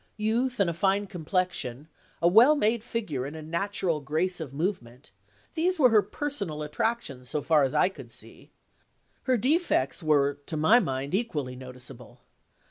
[0.17, 1.87] Youth and a fine complexion,
[2.23, 5.11] a well made figure and a natural grace of movement
[5.53, 8.49] these were her personal attractions, so far as I could see.
[9.25, 12.21] Her defects were, to my mind, equally noticeable.